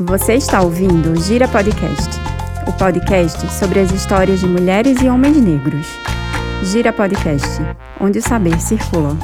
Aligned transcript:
Você 0.00 0.34
está 0.34 0.60
ouvindo 0.60 1.10
o 1.10 1.16
Gira 1.20 1.48
Podcast, 1.48 2.08
o 2.68 2.72
podcast 2.72 3.52
sobre 3.52 3.80
as 3.80 3.90
histórias 3.90 4.38
de 4.38 4.46
mulheres 4.46 5.02
e 5.02 5.08
homens 5.08 5.36
negros. 5.38 5.88
Gira 6.62 6.92
Podcast, 6.92 7.58
onde 8.00 8.20
o 8.20 8.22
saber 8.22 8.60
circula. 8.60 9.16